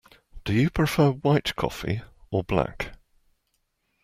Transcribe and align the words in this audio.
Do 0.45 0.53
you 0.53 0.71
prefer 0.71 1.11
white 1.11 1.55
coffee, 1.55 2.01
or 2.31 2.43
black? 2.43 2.97